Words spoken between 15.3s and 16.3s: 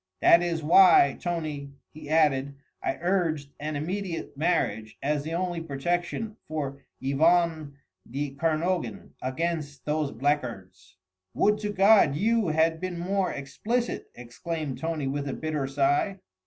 bitter sigh.